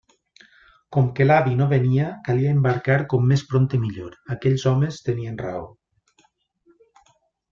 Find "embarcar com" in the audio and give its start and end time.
2.59-3.27